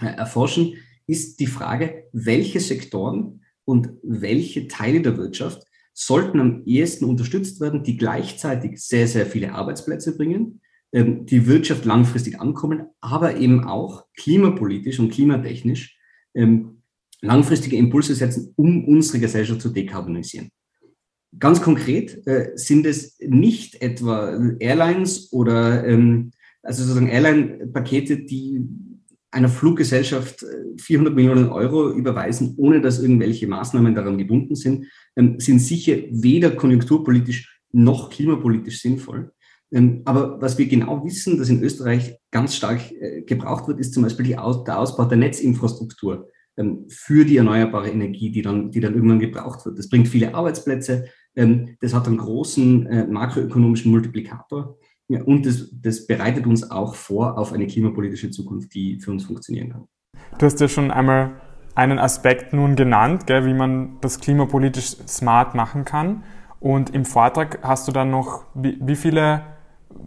äh, 0.00 0.06
erforschen, 0.06 0.74
ist 1.06 1.40
die 1.40 1.46
Frage, 1.46 2.08
welche 2.12 2.60
Sektoren 2.60 3.42
und 3.64 3.90
welche 4.02 4.68
Teile 4.68 5.00
der 5.00 5.16
Wirtschaft 5.16 5.62
sollten 5.92 6.40
am 6.40 6.62
ehesten 6.64 7.04
unterstützt 7.04 7.60
werden, 7.60 7.82
die 7.82 7.96
gleichzeitig 7.96 8.80
sehr, 8.80 9.06
sehr 9.06 9.26
viele 9.26 9.52
Arbeitsplätze 9.52 10.16
bringen, 10.16 10.60
ähm, 10.92 11.26
die 11.26 11.46
Wirtschaft 11.46 11.84
langfristig 11.84 12.40
ankommen, 12.40 12.86
aber 13.00 13.36
eben 13.36 13.64
auch 13.64 14.06
klimapolitisch 14.16 14.98
und 14.98 15.10
klimatechnisch 15.10 15.98
ähm, 16.34 16.82
langfristige 17.20 17.76
Impulse 17.76 18.14
setzen, 18.14 18.52
um 18.56 18.84
unsere 18.86 19.20
Gesellschaft 19.20 19.60
zu 19.60 19.68
dekarbonisieren. 19.68 20.50
Ganz 21.38 21.62
konkret 21.62 22.26
äh, 22.26 22.50
sind 22.56 22.86
es 22.86 23.18
nicht 23.20 23.80
etwa 23.82 24.36
Airlines 24.58 25.32
oder 25.32 25.86
ähm, 25.86 26.32
also 26.62 26.82
sozusagen 26.82 27.08
Airline-Pakete, 27.08 28.24
die 28.24 28.62
einer 29.30 29.48
Fluggesellschaft 29.48 30.44
400 30.78 31.12
äh, 31.12 31.14
Millionen 31.14 31.48
Euro 31.50 31.90
überweisen, 31.92 32.54
ohne 32.56 32.80
dass 32.80 33.00
irgendwelche 33.00 33.46
Maßnahmen 33.46 33.94
daran 33.94 34.18
gebunden 34.18 34.56
sind, 34.56 34.86
ähm, 35.16 35.38
sind 35.38 35.60
sicher 35.60 35.96
weder 36.10 36.50
konjunkturpolitisch 36.50 37.60
noch 37.72 38.10
klimapolitisch 38.10 38.82
sinnvoll. 38.82 39.30
Ähm, 39.72 40.02
aber 40.04 40.40
was 40.40 40.58
wir 40.58 40.66
genau 40.66 41.04
wissen, 41.04 41.38
dass 41.38 41.48
in 41.48 41.62
Österreich 41.62 42.16
ganz 42.32 42.56
stark 42.56 42.90
äh, 42.90 43.22
gebraucht 43.22 43.68
wird, 43.68 43.78
ist 43.78 43.94
zum 43.94 44.02
Beispiel 44.02 44.34
Aus 44.34 44.64
der 44.64 44.78
Ausbau 44.78 45.04
der 45.04 45.18
Netzinfrastruktur 45.18 46.28
ähm, 46.56 46.86
für 46.88 47.24
die 47.24 47.36
erneuerbare 47.36 47.90
Energie, 47.90 48.32
die 48.32 48.42
dann, 48.42 48.72
die 48.72 48.80
dann 48.80 48.94
irgendwann 48.94 49.20
gebraucht 49.20 49.64
wird. 49.64 49.78
Das 49.78 49.88
bringt 49.88 50.08
viele 50.08 50.34
Arbeitsplätze, 50.34 51.04
das 51.34 51.94
hat 51.94 52.06
einen 52.06 52.18
großen 52.18 52.86
äh, 52.86 53.06
makroökonomischen 53.06 53.90
Multiplikator 53.90 54.76
und 55.08 55.46
das, 55.46 55.68
das 55.72 56.06
bereitet 56.06 56.46
uns 56.46 56.70
auch 56.70 56.94
vor 56.94 57.36
auf 57.36 57.52
eine 57.52 57.66
klimapolitische 57.66 58.30
Zukunft, 58.30 58.74
die 58.74 59.00
für 59.00 59.10
uns 59.10 59.24
funktionieren 59.24 59.70
kann. 59.70 59.88
Du 60.38 60.46
hast 60.46 60.60
ja 60.60 60.68
schon 60.68 60.90
einmal 60.90 61.40
einen 61.74 61.98
Aspekt 61.98 62.52
nun 62.52 62.76
genannt, 62.76 63.26
gell, 63.26 63.44
wie 63.46 63.54
man 63.54 63.98
das 64.00 64.20
klimapolitisch 64.20 64.96
smart 65.08 65.54
machen 65.54 65.84
kann. 65.84 66.22
Und 66.60 66.90
im 66.90 67.04
Vortrag 67.04 67.60
hast 67.62 67.88
du 67.88 67.92
dann 67.92 68.10
noch, 68.10 68.44
wie, 68.54 68.78
wie 68.80 68.96
viele 68.96 69.42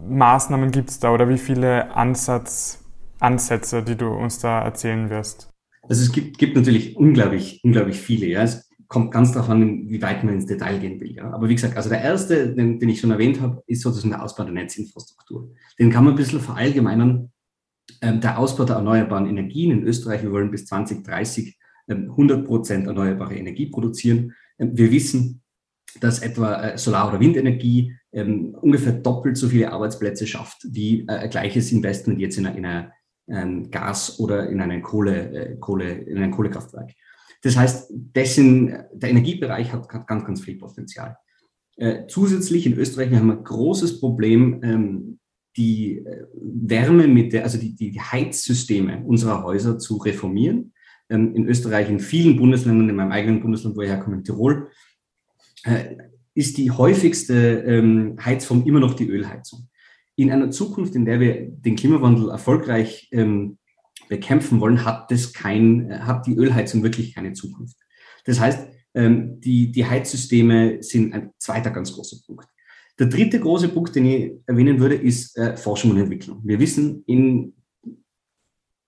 Maßnahmen 0.08 0.70
gibt 0.70 0.90
es 0.90 1.00
da 1.00 1.12
oder 1.12 1.28
wie 1.28 1.38
viele 1.38 1.94
Ansatz, 1.94 2.84
Ansätze, 3.18 3.82
die 3.82 3.96
du 3.96 4.08
uns 4.08 4.38
da 4.38 4.62
erzählen 4.62 5.10
wirst? 5.10 5.50
Also 5.82 6.02
es 6.02 6.12
gibt, 6.12 6.38
gibt 6.38 6.56
natürlich 6.56 6.96
unglaublich, 6.96 7.60
unglaublich 7.62 7.98
viele. 7.98 8.26
Ja. 8.26 8.42
Es 8.42 8.70
kommt 8.94 9.10
ganz 9.10 9.32
darauf 9.32 9.50
an, 9.50 9.88
wie 9.88 10.00
weit 10.02 10.22
man 10.22 10.34
ins 10.34 10.46
Detail 10.46 10.78
gehen 10.78 11.00
will. 11.00 11.16
Ja. 11.16 11.28
Aber 11.32 11.48
wie 11.48 11.54
gesagt, 11.56 11.76
also 11.76 11.88
der 11.88 12.00
erste, 12.00 12.54
den, 12.54 12.78
den 12.78 12.88
ich 12.88 13.00
schon 13.00 13.10
erwähnt 13.10 13.40
habe, 13.40 13.60
ist 13.66 13.82
sozusagen 13.82 14.10
der 14.10 14.22
Ausbau 14.22 14.44
der 14.44 14.52
Netzinfrastruktur. 14.52 15.50
Den 15.80 15.90
kann 15.90 16.04
man 16.04 16.12
ein 16.12 16.16
bisschen 16.16 16.38
verallgemeinern. 16.38 17.32
Ähm, 18.00 18.20
der 18.20 18.38
Ausbau 18.38 18.64
der 18.64 18.76
erneuerbaren 18.76 19.26
Energien 19.26 19.72
in 19.72 19.82
Österreich, 19.82 20.22
wir 20.22 20.30
wollen 20.30 20.52
bis 20.52 20.66
2030 20.66 21.58
ähm, 21.88 22.08
100 22.10 22.46
Prozent 22.46 22.86
erneuerbare 22.86 23.34
Energie 23.34 23.66
produzieren. 23.66 24.32
Ähm, 24.60 24.78
wir 24.78 24.92
wissen, 24.92 25.42
dass 26.00 26.20
etwa 26.20 26.62
äh, 26.62 26.78
Solar- 26.78 27.08
oder 27.08 27.18
Windenergie 27.18 27.96
ähm, 28.12 28.54
ungefähr 28.60 28.92
doppelt 28.92 29.36
so 29.36 29.48
viele 29.48 29.72
Arbeitsplätze 29.72 30.28
schafft 30.28 30.68
wie 30.70 31.04
äh, 31.08 31.28
gleiches 31.28 31.72
Investment 31.72 32.20
jetzt 32.20 32.38
in, 32.38 32.46
in 32.46 32.64
ein 32.64 32.92
ähm, 33.26 33.72
Gas- 33.72 34.20
oder 34.20 34.48
in, 34.48 34.60
eine 34.60 34.80
Kohle, 34.82 35.32
äh, 35.32 35.56
Kohle, 35.56 35.94
in 35.94 36.22
ein 36.22 36.30
Kohlekraftwerk. 36.30 36.92
Das 37.44 37.58
heißt, 37.58 37.92
dessen, 37.92 38.74
der 38.94 39.10
Energiebereich 39.10 39.70
hat, 39.70 39.86
hat 39.92 40.06
ganz, 40.06 40.24
ganz 40.24 40.40
viel 40.40 40.56
Potenzial. 40.56 41.18
Äh, 41.76 42.06
zusätzlich 42.08 42.64
in 42.64 42.78
Österreich, 42.78 43.10
wir 43.10 43.18
haben 43.18 43.30
ein 43.30 43.44
großes 43.44 44.00
Problem, 44.00 44.60
ähm, 44.62 45.18
die 45.54 45.98
äh, 45.98 46.24
Wärme 46.32 47.06
mit 47.06 47.34
der, 47.34 47.44
also 47.44 47.58
die, 47.58 47.76
die 47.76 48.00
Heizsysteme 48.00 49.04
unserer 49.04 49.44
Häuser 49.44 49.78
zu 49.78 49.98
reformieren. 49.98 50.72
Ähm, 51.10 51.34
in 51.34 51.46
Österreich, 51.46 51.90
in 51.90 52.00
vielen 52.00 52.38
Bundesländern, 52.38 52.88
in 52.88 52.96
meinem 52.96 53.12
eigenen 53.12 53.42
Bundesland, 53.42 53.76
wo 53.76 53.82
ich 53.82 53.90
herkomme, 53.90 54.16
in 54.16 54.24
Tirol, 54.24 54.70
äh, 55.64 55.96
ist 56.32 56.56
die 56.56 56.70
häufigste 56.70 57.62
ähm, 57.66 58.16
Heizform 58.24 58.64
immer 58.64 58.80
noch 58.80 58.94
die 58.94 59.08
Ölheizung. 59.08 59.68
In 60.16 60.30
einer 60.30 60.50
Zukunft, 60.50 60.94
in 60.94 61.04
der 61.04 61.20
wir 61.20 61.50
den 61.50 61.76
Klimawandel 61.76 62.30
erfolgreich 62.30 63.08
ähm, 63.12 63.58
bekämpfen 64.08 64.60
wollen, 64.60 64.84
hat, 64.84 65.10
das 65.10 65.32
kein, 65.32 66.06
hat 66.06 66.26
die 66.26 66.34
Ölheizung 66.34 66.82
wirklich 66.82 67.14
keine 67.14 67.32
Zukunft. 67.32 67.76
Das 68.24 68.40
heißt, 68.40 68.68
ähm, 68.94 69.40
die, 69.40 69.72
die 69.72 69.86
Heizsysteme 69.86 70.82
sind 70.82 71.12
ein 71.12 71.30
zweiter 71.38 71.70
ganz 71.70 71.92
großer 71.92 72.18
Punkt. 72.26 72.46
Der 72.98 73.06
dritte 73.06 73.40
große 73.40 73.68
Punkt, 73.68 73.96
den 73.96 74.06
ich 74.06 74.32
erwähnen 74.46 74.78
würde, 74.78 74.94
ist 74.94 75.36
äh, 75.36 75.56
Forschung 75.56 75.90
und 75.90 75.98
Entwicklung. 75.98 76.40
Wir 76.44 76.60
wissen, 76.60 77.02
in 77.06 77.54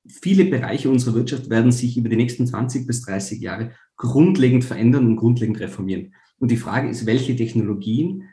viele 0.08 0.44
Bereiche 0.44 0.88
unserer 0.88 1.16
Wirtschaft 1.16 1.50
werden 1.50 1.72
sich 1.72 1.96
über 1.96 2.08
die 2.08 2.16
nächsten 2.16 2.46
20 2.46 2.86
bis 2.86 3.02
30 3.02 3.40
Jahre 3.40 3.72
grundlegend 3.96 4.64
verändern 4.64 5.06
und 5.06 5.16
grundlegend 5.16 5.58
reformieren. 5.58 6.14
Und 6.38 6.50
die 6.50 6.56
Frage 6.56 6.88
ist, 6.88 7.06
welche 7.06 7.34
Technologien 7.34 8.24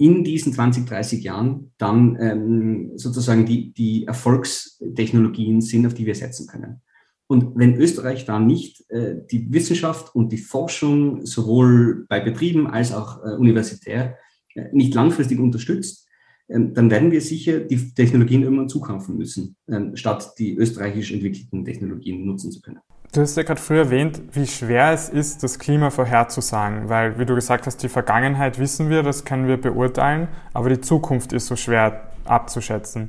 in 0.00 0.24
diesen 0.24 0.54
20, 0.54 0.86
30 0.86 1.22
Jahren 1.22 1.72
dann 1.76 2.16
ähm, 2.18 2.92
sozusagen 2.96 3.44
die, 3.44 3.74
die 3.74 4.06
Erfolgstechnologien 4.06 5.60
sind, 5.60 5.86
auf 5.86 5.92
die 5.92 6.06
wir 6.06 6.14
setzen 6.14 6.46
können. 6.46 6.80
Und 7.26 7.54
wenn 7.54 7.76
Österreich 7.76 8.24
da 8.24 8.40
nicht 8.40 8.90
äh, 8.90 9.16
die 9.30 9.52
Wissenschaft 9.52 10.14
und 10.14 10.32
die 10.32 10.38
Forschung 10.38 11.26
sowohl 11.26 12.06
bei 12.08 12.18
Betrieben 12.18 12.66
als 12.66 12.94
auch 12.94 13.22
äh, 13.22 13.36
universitär 13.36 14.16
äh, 14.54 14.68
nicht 14.72 14.94
langfristig 14.94 15.38
unterstützt, 15.38 16.08
ähm, 16.48 16.72
dann 16.72 16.90
werden 16.90 17.10
wir 17.10 17.20
sicher 17.20 17.60
die 17.60 17.92
Technologien 17.92 18.42
irgendwann 18.42 18.70
zukaufen 18.70 19.18
müssen, 19.18 19.56
ähm, 19.68 19.94
statt 19.96 20.32
die 20.38 20.56
österreichisch 20.56 21.12
entwickelten 21.12 21.62
Technologien 21.62 22.24
nutzen 22.24 22.50
zu 22.50 22.62
können. 22.62 22.80
Du 23.12 23.20
hast 23.20 23.36
ja 23.36 23.42
gerade 23.42 23.60
früher 23.60 23.80
erwähnt, 23.80 24.22
wie 24.32 24.46
schwer 24.46 24.92
es 24.92 25.08
ist, 25.08 25.42
das 25.42 25.58
Klima 25.58 25.90
vorherzusagen, 25.90 26.88
weil, 26.88 27.18
wie 27.18 27.26
du 27.26 27.34
gesagt 27.34 27.66
hast, 27.66 27.82
die 27.82 27.88
Vergangenheit 27.88 28.60
wissen 28.60 28.88
wir, 28.88 29.02
das 29.02 29.24
können 29.24 29.48
wir 29.48 29.56
beurteilen, 29.56 30.28
aber 30.52 30.68
die 30.68 30.80
Zukunft 30.80 31.32
ist 31.32 31.46
so 31.46 31.56
schwer 31.56 32.12
abzuschätzen. 32.24 33.08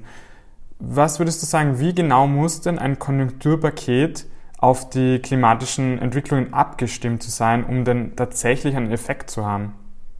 Was 0.80 1.20
würdest 1.20 1.44
du 1.44 1.46
sagen, 1.46 1.80
wie 1.80 1.94
genau 1.94 2.26
muss 2.26 2.62
denn 2.62 2.80
ein 2.80 2.98
Konjunkturpaket 2.98 4.26
auf 4.58 4.90
die 4.90 5.20
klimatischen 5.20 6.00
Entwicklungen 6.00 6.52
abgestimmt 6.52 7.22
sein, 7.22 7.64
um 7.64 7.86
denn 7.86 8.16
tatsächlich 8.16 8.76
einen 8.76 8.90
Effekt 8.90 9.30
zu 9.30 9.46
haben? 9.46 9.74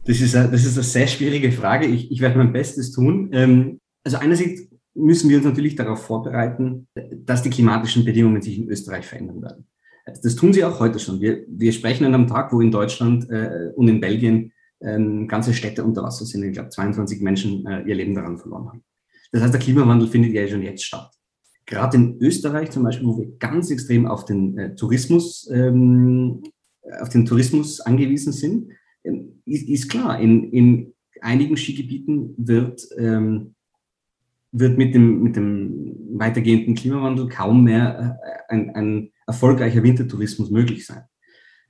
Das 0.04 0.20
ist 0.20 0.36
eine, 0.36 0.48
das 0.48 0.64
ist 0.64 0.76
eine 0.76 0.84
sehr 0.84 1.08
schwierige 1.08 1.50
Frage. 1.50 1.86
Ich, 1.86 2.12
ich 2.12 2.20
werde 2.20 2.38
mein 2.38 2.52
Bestes 2.52 2.92
tun. 2.92 3.30
Ähm, 3.32 3.78
also 4.04 4.18
einerseits 4.18 4.62
müssen 4.94 5.28
wir 5.28 5.38
uns 5.38 5.46
natürlich 5.46 5.74
darauf 5.74 6.04
vorbereiten, 6.04 6.86
dass 7.24 7.42
die 7.42 7.50
klimatischen 7.50 8.04
Bedingungen 8.04 8.42
sich 8.42 8.58
in 8.58 8.68
Österreich 8.68 9.06
verändern 9.06 9.42
werden. 9.42 9.66
Das 10.04 10.34
tun 10.34 10.52
sie 10.52 10.64
auch 10.64 10.80
heute 10.80 10.98
schon. 10.98 11.20
Wir, 11.20 11.44
wir 11.48 11.72
sprechen 11.72 12.04
an 12.04 12.14
einem 12.14 12.26
Tag, 12.26 12.52
wo 12.52 12.60
in 12.60 12.70
Deutschland 12.70 13.28
äh, 13.30 13.70
und 13.76 13.88
in 13.88 14.00
Belgien 14.00 14.52
ähm, 14.80 15.28
ganze 15.28 15.54
Städte 15.54 15.84
unter 15.84 16.02
Wasser 16.02 16.24
sind. 16.24 16.42
Ich 16.42 16.52
glaube, 16.52 16.70
22 16.70 17.20
Menschen 17.20 17.66
äh, 17.66 17.82
ihr 17.82 17.94
Leben 17.94 18.14
daran 18.14 18.38
verloren 18.38 18.68
haben. 18.68 18.84
Das 19.30 19.42
heißt, 19.42 19.54
der 19.54 19.60
Klimawandel 19.60 20.08
findet 20.08 20.32
ja 20.32 20.46
schon 20.48 20.62
jetzt 20.62 20.84
statt. 20.84 21.10
Gerade 21.66 21.96
in 21.96 22.18
Österreich 22.20 22.70
zum 22.70 22.82
Beispiel, 22.82 23.06
wo 23.06 23.18
wir 23.18 23.38
ganz 23.38 23.70
extrem 23.70 24.06
auf 24.06 24.24
den 24.24 24.58
äh, 24.58 24.74
Tourismus, 24.74 25.48
ähm, 25.52 26.42
auf 27.00 27.08
den 27.08 27.24
Tourismus 27.24 27.80
angewiesen 27.80 28.32
sind, 28.32 28.72
ähm, 29.04 29.40
ist, 29.46 29.68
ist, 29.68 29.88
klar, 29.88 30.18
in, 30.18 30.50
in 30.52 30.94
einigen 31.20 31.56
Skigebieten 31.56 32.34
wird, 32.36 32.86
ähm, 32.98 33.54
wird 34.50 34.76
mit 34.76 34.94
dem, 34.94 35.22
mit 35.22 35.36
dem 35.36 35.96
weitergehenden 36.14 36.74
Klimawandel 36.74 37.28
kaum 37.28 37.64
mehr 37.64 38.20
äh, 38.22 38.52
ein, 38.52 38.70
ein 38.74 39.11
erfolgreicher 39.26 39.82
Wintertourismus 39.82 40.50
möglich 40.50 40.86
sein. 40.86 41.02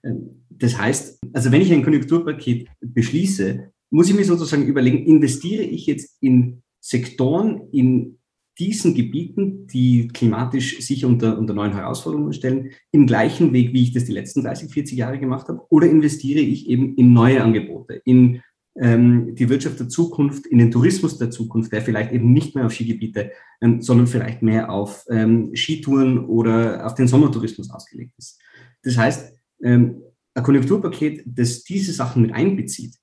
Ähm, 0.04 0.44
das 0.50 0.78
heißt, 0.78 1.20
also 1.32 1.52
wenn 1.52 1.62
ich 1.62 1.72
ein 1.72 1.82
Konjunkturpaket 1.82 2.68
beschließe, 2.80 3.72
muss 3.90 4.08
ich 4.08 4.14
mir 4.14 4.24
sozusagen 4.24 4.66
überlegen, 4.66 5.06
investiere 5.06 5.64
ich 5.64 5.86
jetzt 5.86 6.16
in 6.20 6.62
Sektoren, 6.80 7.68
in 7.72 8.18
diesen 8.58 8.94
Gebieten, 8.94 9.66
die 9.66 10.08
klimatisch 10.08 10.80
sich 10.80 11.04
unter, 11.04 11.38
unter 11.38 11.54
neuen 11.54 11.72
Herausforderungen 11.72 12.32
stellen, 12.32 12.70
im 12.90 13.06
gleichen 13.06 13.52
Weg, 13.52 13.72
wie 13.72 13.82
ich 13.82 13.92
das 13.92 14.04
die 14.04 14.12
letzten 14.12 14.42
30, 14.42 14.70
40 14.70 14.98
Jahre 14.98 15.18
gemacht 15.18 15.48
habe, 15.48 15.62
oder 15.70 15.88
investiere 15.88 16.40
ich 16.40 16.68
eben 16.68 16.94
in 16.96 17.12
neue 17.12 17.42
Angebote, 17.42 18.00
in 18.04 18.42
ähm, 18.80 19.34
die 19.34 19.48
Wirtschaft 19.48 19.78
der 19.80 19.88
Zukunft, 19.88 20.46
in 20.46 20.58
den 20.58 20.70
Tourismus 20.70 21.18
der 21.18 21.30
Zukunft, 21.30 21.72
der 21.72 21.82
vielleicht 21.82 22.12
eben 22.12 22.32
nicht 22.32 22.54
mehr 22.54 22.66
auf 22.66 22.72
Skigebiete, 22.72 23.32
ähm, 23.60 23.82
sondern 23.82 24.06
vielleicht 24.06 24.42
mehr 24.42 24.70
auf 24.70 25.04
ähm, 25.10 25.54
Skitouren 25.54 26.26
oder 26.26 26.86
auf 26.86 26.94
den 26.94 27.08
Sommertourismus 27.08 27.70
ausgelegt 27.70 28.14
ist. 28.18 28.40
Das 28.82 28.96
heißt, 28.96 29.32
ähm, 29.62 30.02
ein 30.34 30.42
Konjunkturpaket, 30.42 31.22
das 31.26 31.62
diese 31.64 31.92
Sachen 31.92 32.22
mit 32.22 32.32
einbezieht, 32.32 32.96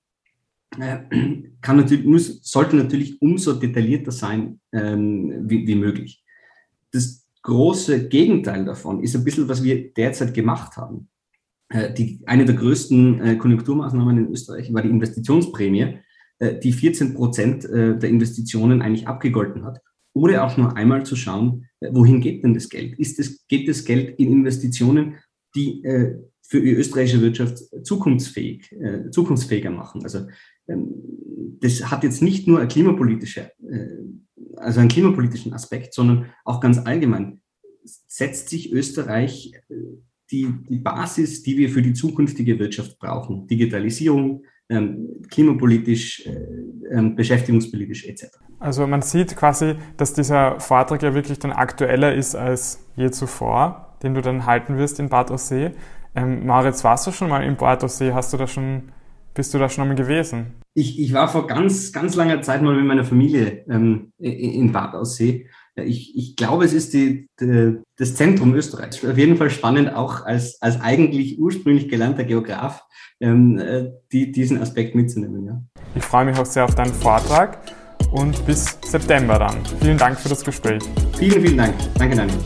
äh, 0.80 1.00
kann 1.62 1.78
natürlich, 1.78 2.06
muss, 2.06 2.40
sollte 2.44 2.76
natürlich 2.76 3.22
umso 3.22 3.54
detaillierter 3.54 4.12
sein 4.12 4.60
ähm, 4.72 5.50
wie, 5.50 5.68
wie 5.68 5.76
möglich. 5.76 6.24
Das 6.92 7.28
große 7.44 8.08
Gegenteil 8.10 8.66
davon 8.66 9.04
ist 9.04 9.16
ein 9.16 9.24
bisschen, 9.24 9.48
was 9.48 9.64
wir 9.64 9.94
derzeit 9.94 10.34
gemacht 10.34 10.78
haben. 10.78 11.10
Äh, 11.70 11.94
die, 11.94 12.22
eine 12.26 12.46
der 12.46 12.56
größten 12.56 13.22
äh, 13.22 13.36
Konjunkturmaßnahmen 13.36 14.18
in 14.18 14.32
Österreich 14.32 14.74
war 14.74 14.82
die 14.82 14.90
Investitionsprämie, 14.90 16.00
äh, 16.40 16.60
die 16.60 16.74
14 16.74 17.14
Prozent 17.14 17.64
der 17.64 18.10
Investitionen 18.10 18.82
eigentlich 18.82 19.08
abgegolten 19.08 19.66
hat, 19.66 19.80
ohne 20.14 20.44
auch 20.44 20.58
nur 20.58 20.76
einmal 20.76 21.06
zu 21.06 21.16
schauen, 21.16 21.66
wohin 21.92 22.22
geht 22.22 22.44
denn 22.44 22.54
das 22.54 22.70
Geld? 22.70 22.98
Ist 23.00 23.20
das, 23.20 23.46
geht 23.48 23.68
das 23.68 23.86
Geld 23.86 24.20
in 24.20 24.32
Investitionen, 24.32 25.16
die 25.56 25.82
für 26.42 26.62
die 26.62 26.72
österreichische 26.72 27.22
Wirtschaft 27.22 27.60
zukunftsfähig, 27.84 28.70
zukunftsfähiger 29.12 29.70
machen? 29.70 30.04
Also 30.04 30.28
ähm, 30.68 30.94
das 31.62 31.90
hat 31.92 32.04
jetzt 32.04 32.22
nicht 32.22 32.48
nur 32.48 32.60
eine 32.60 32.68
klimapolitische, 32.68 33.52
also 34.58 34.80
einen 34.80 34.90
klimapolitischen 34.90 35.54
Aspekt, 35.54 35.94
sondern 35.94 36.26
auch 36.44 36.60
ganz 36.60 36.80
allgemein 36.80 37.42
setzt 37.84 38.50
sich 38.50 38.72
Österreich 38.72 39.54
die, 40.32 40.48
die 40.70 40.78
Basis, 40.78 41.44
die 41.44 41.58
wir 41.58 41.70
für 41.70 41.82
die 41.82 41.94
zukünftige 41.94 42.60
Wirtschaft 42.60 43.00
brauchen. 43.00 43.48
Digitalisierung, 43.48 44.44
ähm, 44.70 45.24
klimapolitisch, 45.30 46.26
äh, 46.26 46.46
ähm, 46.92 47.16
beschäftigungspolitisch 47.16 48.06
etc. 48.06 48.28
Also 48.60 48.86
man 48.86 49.02
sieht 49.02 49.36
quasi, 49.36 49.76
dass 49.98 50.14
dieser 50.14 50.60
Vortrag 50.60 51.02
ja 51.02 51.14
wirklich 51.14 51.40
dann 51.40 51.52
aktueller 51.52 52.14
ist 52.14 52.36
als 52.36 52.86
je 52.96 53.10
zuvor, 53.10 53.98
den 54.04 54.14
du 54.14 54.22
dann 54.22 54.46
halten 54.46 54.78
wirst 54.78 55.00
in 55.00 55.10
Bad 55.10 55.32
Aussee. 55.32 55.72
Ähm, 56.16 56.46
Maurits, 56.46 56.84
warst 56.84 57.08
du 57.08 57.12
schon 57.12 57.30
mal 57.30 57.44
in 57.44 57.56
Bad 57.56 57.84
Aussee? 57.84 58.14
Hast 58.14 58.34
du 58.34 58.38
da 58.38 58.48
schon 58.48 58.92
Bist 59.34 59.54
du 59.54 59.58
da 59.58 59.70
schon 59.70 59.88
mal 59.88 59.96
gewesen? 59.96 60.56
Ich, 60.74 61.00
ich 61.00 61.14
war 61.14 61.28
vor 61.28 61.48
ganz, 61.48 61.92
ganz 61.92 62.16
langer 62.16 62.42
Zeit 62.42 62.62
mal 62.62 62.76
mit 62.76 62.86
meiner 62.86 63.06
Familie 63.06 63.64
ähm, 63.70 64.12
in 64.18 64.72
Bad 64.72 64.96
Aussee. 64.96 65.48
Ich, 65.84 66.16
ich 66.16 66.36
glaube, 66.36 66.66
es 66.66 66.74
ist 66.74 66.94
die, 66.94 67.28
die, 67.40 67.78
das 67.98 68.16
Zentrum 68.16 68.54
Österreichs. 68.54 69.04
Auf 69.06 69.18
jeden 69.18 69.38
Fall 69.38 69.50
spannend, 69.50 69.94
auch 69.94 70.26
als, 70.26 70.62
als 70.62 70.80
eigentlich 70.82 71.40
ursprünglich 71.40 71.90
gelernter 71.90 72.24
Geograf 72.24 72.84
ähm, 73.20 73.58
äh, 73.60 73.92
die, 74.12 74.32
diesen 74.32 74.62
Aspekt 74.62 74.96
mitzunehmen. 74.96 75.46
Ja. 75.46 75.62
Ich 75.96 76.04
freue 76.04 76.26
mich 76.26 76.38
auch 76.38 76.46
sehr 76.46 76.66
auf 76.66 76.76
deinen 76.76 76.94
Vortrag 76.94 77.60
und 78.12 78.46
bis 78.46 78.78
September 78.86 79.40
dann. 79.40 79.58
Vielen 79.82 79.98
Dank 79.98 80.20
für 80.20 80.30
das 80.30 80.44
Gespräch. 80.44 80.82
Vielen, 81.18 81.42
vielen 81.42 81.58
Dank. 81.58 81.76
Danke, 81.98 82.16
Daniel. 82.16 82.38